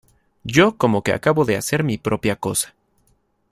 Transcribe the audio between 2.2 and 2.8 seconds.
cosa.